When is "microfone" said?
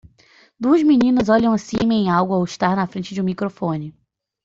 3.23-3.93